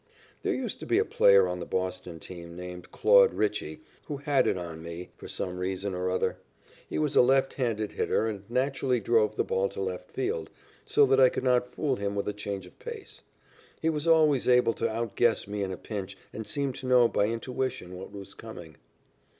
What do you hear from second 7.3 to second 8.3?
handed hitter